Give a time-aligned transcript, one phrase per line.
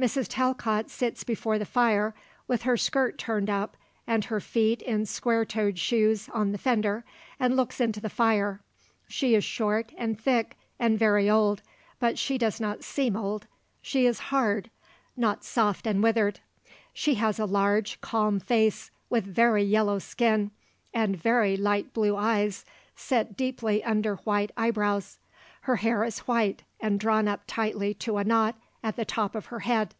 [0.00, 0.28] Mrs.
[0.30, 2.14] Talcott sits before the fire
[2.48, 7.04] with her skirt turned up and her feet in square toed shoes on the fender
[7.38, 8.62] and looks into the fire.
[9.08, 11.60] She is short and thick and very old,
[11.98, 13.46] but she does not seem old;
[13.82, 14.70] she is hard;
[15.18, 16.40] not soft and withered.
[16.94, 20.50] She has a large, calm face with very yellow skin,
[20.94, 22.64] and very light blue eyes
[22.96, 25.18] set deeply under white eyebrows.
[25.64, 29.44] Her hair is white and drawn up tightly to a knot at the top of
[29.46, 29.94] her head.